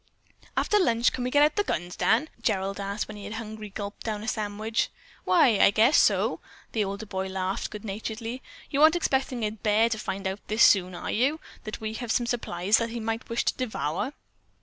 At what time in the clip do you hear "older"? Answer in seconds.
6.83-7.05